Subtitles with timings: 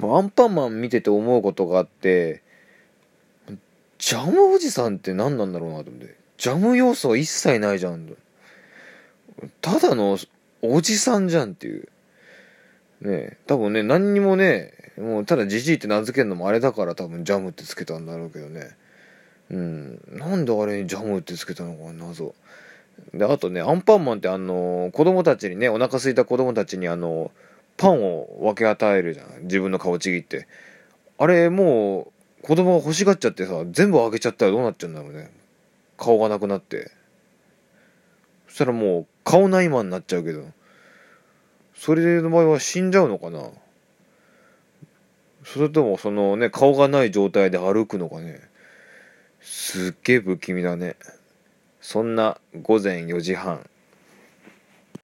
[0.00, 2.42] アンパンマン見てて思うことがあって
[3.98, 6.16] ジャムおじさんって何なんだろうなと思って。
[6.38, 8.16] ジャム要素は一切ないじゃん
[9.60, 10.16] ただの
[10.62, 11.88] おじさんじゃんっていう。
[13.00, 18.76] ね多分ね何にもねもうただじじいって名付けるのもあれだから多分ジャムってつけたんだろうけどね。
[19.50, 22.34] うんなんであれにジャムってつけたのか謎。
[23.14, 27.30] であとねアンパンマンってあの子供たちにねお腹空いた子供たちにあの
[27.78, 30.46] パンを分け与えるじゃん自分の顔ちぎって。
[31.16, 32.12] あれも
[32.42, 35.30] う子供が欲しがっちゃってさ全部あげちゃったらどうなっちゃうんだろうね。
[35.96, 36.90] 顔がなくなって。
[38.48, 40.44] そしたらもう顔ないまになっちゃうけど。
[41.74, 43.48] それの場合は死んじゃうのかな？
[45.44, 48.40] それともそのね顔がない状態で歩くのかね？
[49.40, 50.96] すっげえ不気味だね。
[51.80, 53.70] そんな午前4時半。